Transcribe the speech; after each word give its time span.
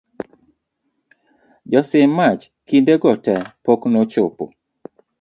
josim 1.71 2.11
mach 2.17 2.41
kinde 2.67 2.93
go 3.01 3.11
te 3.25 3.35
pok 3.63 3.81
nochopo 3.91 4.43